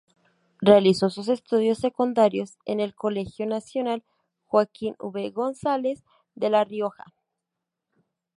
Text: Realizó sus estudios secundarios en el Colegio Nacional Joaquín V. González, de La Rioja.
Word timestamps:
Realizó 0.61 1.11
sus 1.11 1.27
estudios 1.27 1.77
secundarios 1.77 2.57
en 2.65 2.79
el 2.79 2.95
Colegio 2.95 3.45
Nacional 3.45 4.03
Joaquín 4.47 4.95
V. 4.97 5.29
González, 5.29 6.03
de 6.33 6.49
La 6.49 6.63
Rioja. 6.63 7.13